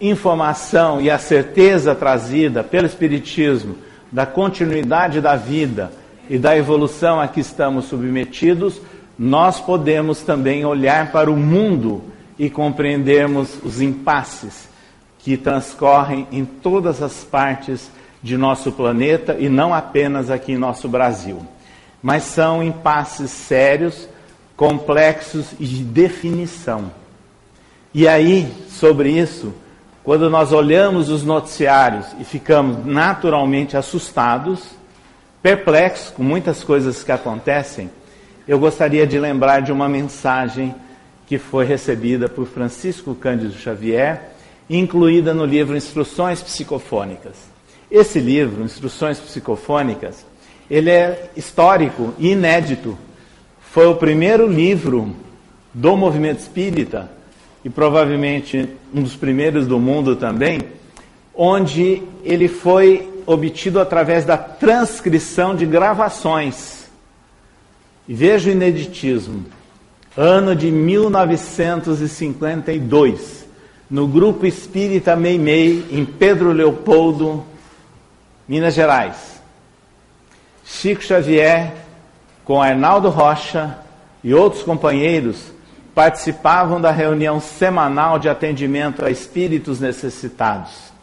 [0.00, 3.76] informação e a certeza trazida pelo Espiritismo
[4.10, 5.92] da continuidade da vida
[6.28, 8.80] e da evolução a que estamos submetidos,
[9.18, 12.02] nós podemos também olhar para o mundo
[12.38, 14.68] e compreendermos os impasses
[15.18, 17.90] que transcorrem em todas as partes
[18.22, 21.46] de nosso planeta e não apenas aqui em nosso Brasil.
[22.04, 24.06] Mas são impasses sérios,
[24.54, 26.92] complexos e de definição.
[27.94, 29.54] E aí, sobre isso,
[30.02, 34.60] quando nós olhamos os noticiários e ficamos naturalmente assustados,
[35.42, 37.90] perplexos com muitas coisas que acontecem,
[38.46, 40.74] eu gostaria de lembrar de uma mensagem
[41.26, 44.34] que foi recebida por Francisco Cândido Xavier,
[44.68, 47.36] incluída no livro Instruções Psicofônicas.
[47.90, 50.26] Esse livro, Instruções Psicofônicas,
[50.70, 52.98] ele é histórico e inédito.
[53.60, 55.16] Foi o primeiro livro
[55.72, 57.10] do movimento espírita
[57.64, 60.60] e provavelmente um dos primeiros do mundo também,
[61.34, 66.84] onde ele foi obtido através da transcrição de gravações.
[68.06, 69.46] Veja o ineditismo.
[70.16, 73.48] Ano de 1952,
[73.90, 77.44] no grupo espírita Meimei, em Pedro Leopoldo,
[78.46, 79.33] Minas Gerais.
[80.64, 81.72] Chico Xavier,
[82.44, 83.78] com Arnaldo Rocha
[84.22, 85.52] e outros companheiros,
[85.94, 90.94] participavam da reunião semanal de atendimento a espíritos necessitados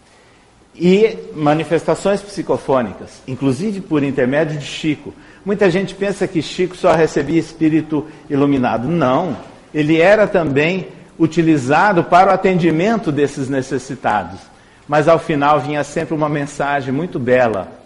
[0.75, 5.13] e manifestações psicofônicas, inclusive por intermédio de Chico.
[5.45, 8.87] Muita gente pensa que Chico só recebia espírito iluminado.
[8.87, 9.37] Não,
[9.73, 10.87] ele era também
[11.19, 14.39] utilizado para o atendimento desses necessitados.
[14.87, 17.80] Mas ao final vinha sempre uma mensagem muito bela.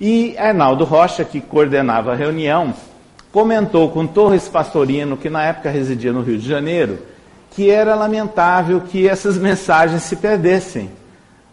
[0.00, 2.74] E Arnaldo Rocha, que coordenava a reunião,
[3.32, 6.98] comentou com Torres Pastorino, que na época residia no Rio de Janeiro,
[7.50, 10.90] que era lamentável que essas mensagens se perdessem.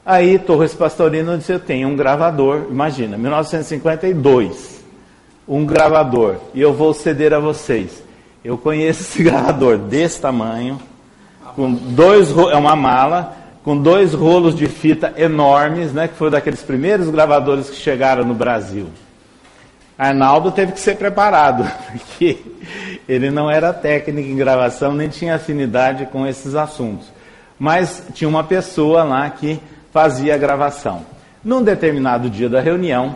[0.06, 4.84] Aí Torres Pastorino disse: Eu tenho um gravador, imagina, 1952,
[5.48, 8.04] um gravador, e eu vou ceder a vocês.
[8.44, 10.78] Eu conheço esse gravador desse tamanho,
[11.56, 16.61] com dois é uma mala, com dois rolos de fita enormes, né, que foi daqueles
[16.61, 18.88] primeiros gravadores que chegaram no Brasil.
[19.97, 22.38] Arnaldo teve que ser preparado, porque
[23.07, 27.07] ele não era técnico em gravação, nem tinha afinidade com esses assuntos.
[27.57, 29.59] Mas tinha uma pessoa lá que
[29.93, 31.05] fazia a gravação.
[31.43, 33.16] Num determinado dia da reunião,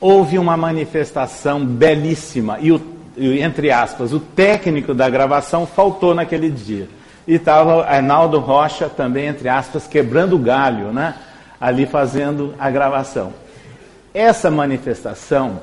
[0.00, 2.80] houve uma manifestação belíssima, e, o,
[3.16, 6.88] entre aspas, o técnico da gravação faltou naquele dia.
[7.28, 11.14] E estava Arnaldo Rocha também, entre aspas, quebrando galho, né?
[11.60, 13.34] ali fazendo a gravação.
[14.14, 15.60] Essa manifestação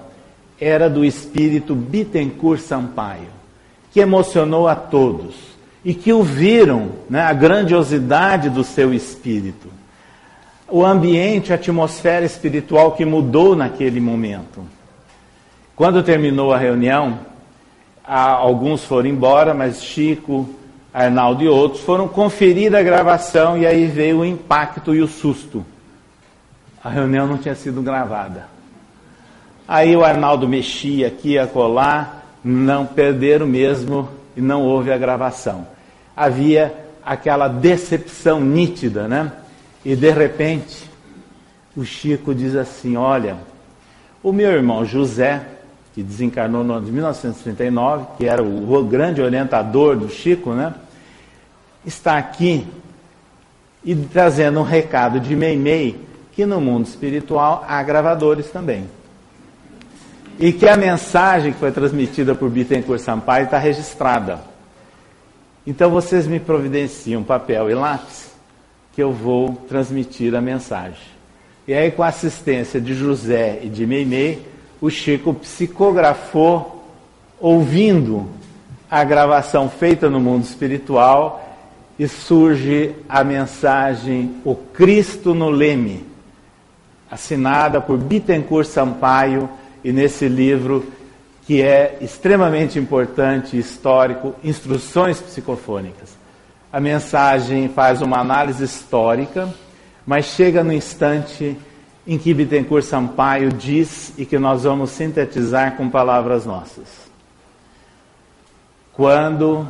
[0.60, 3.30] era do espírito Bittencourt Sampaio,
[3.92, 5.36] que emocionou a todos
[5.84, 9.68] e que o viram, né, a grandiosidade do seu espírito,
[10.68, 14.62] o ambiente, a atmosfera espiritual que mudou naquele momento.
[15.76, 17.20] Quando terminou a reunião,
[18.04, 20.48] alguns foram embora, mas Chico,
[20.98, 25.66] Arnaldo e outros foram conferir a gravação e aí veio o impacto e o susto.
[26.82, 28.48] A reunião não tinha sido gravada.
[29.68, 35.68] Aí o Arnaldo mexia aqui a colar, não perderam mesmo e não houve a gravação.
[36.16, 36.74] Havia
[37.04, 39.34] aquela decepção nítida, né?
[39.84, 40.90] E de repente,
[41.76, 43.36] o Chico diz assim: Olha,
[44.24, 45.46] o meu irmão José,
[45.94, 50.74] que desencarnou no ano de 1939, que era o grande orientador do Chico, né?
[51.86, 52.68] Está aqui
[53.84, 56.00] e trazendo um recado de Meimei
[56.34, 58.86] que no mundo espiritual há gravadores também
[60.40, 64.40] e que a mensagem que foi transmitida por Bittencourt Sampaio está registrada.
[65.66, 68.32] Então vocês me providenciam papel e lápis
[68.94, 71.16] que eu vou transmitir a mensagem.
[71.68, 74.46] E aí, com a assistência de José e de Meimei,
[74.80, 76.84] o Chico psicografou,
[77.40, 78.30] ouvindo
[78.90, 81.45] a gravação feita no mundo espiritual,
[81.98, 86.06] e surge a mensagem O Cristo no Leme,
[87.10, 89.50] assinada por Bittencourt Sampaio
[89.84, 90.86] e nesse livro
[91.46, 96.18] que é extremamente importante, histórico, Instruções Psicofônicas.
[96.74, 99.54] A mensagem faz uma análise histórica,
[100.06, 101.56] mas chega no instante
[102.08, 106.88] em que Bittencourt Sampaio diz e que nós vamos sintetizar com palavras nossas.
[108.92, 109.68] Quando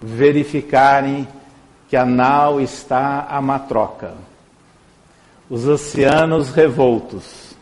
[0.00, 1.26] verificarem
[1.88, 4.14] que a nau está a matroca,
[5.48, 7.54] os oceanos revoltos,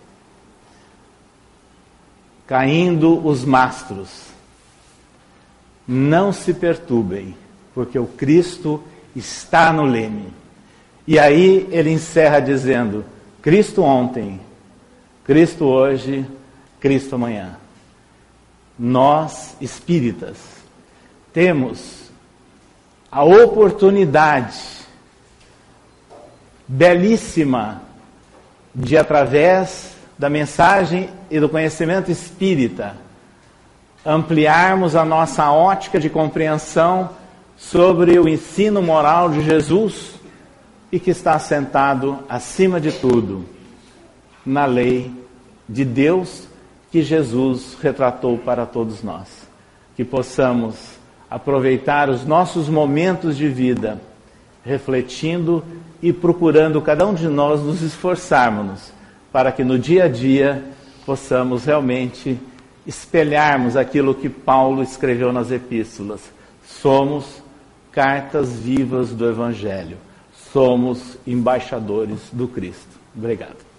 [2.47, 4.25] caindo os mastros.
[5.87, 7.37] Não se perturbem,
[7.75, 8.83] porque o Cristo
[9.15, 10.33] está no leme.
[11.07, 13.05] E aí ele encerra dizendo:
[13.43, 14.41] Cristo ontem,
[15.25, 16.27] Cristo hoje,
[16.81, 17.59] Cristo amanhã.
[18.79, 20.37] Nós, espíritas,
[21.33, 22.04] temos
[23.15, 24.59] a oportunidade
[26.67, 27.83] belíssima
[28.75, 32.97] de, através da mensagem e do conhecimento espírita,
[34.05, 37.11] ampliarmos a nossa ótica de compreensão
[37.57, 40.17] sobre o ensino moral de Jesus
[40.91, 43.45] e que está sentado acima de tudo
[44.45, 45.13] na lei
[45.69, 46.49] de Deus
[46.91, 49.29] que Jesus retratou para todos nós.
[49.95, 50.94] Que possamos
[51.35, 54.01] aproveitar os nossos momentos de vida
[54.65, 55.65] refletindo
[56.01, 58.93] e procurando cada um de nós nos esforçarmos
[59.33, 60.63] para que no dia a dia
[61.05, 62.39] possamos realmente
[62.87, 66.21] espelharmos aquilo que Paulo escreveu nas epístolas.
[66.65, 67.43] Somos
[67.91, 69.97] cartas vivas do Evangelho.
[70.53, 72.97] Somos embaixadores do Cristo.
[73.17, 73.74] Obrigado.